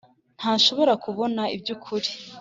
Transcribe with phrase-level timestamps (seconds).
[0.37, 2.09] ntashobora kubona ibyukuri.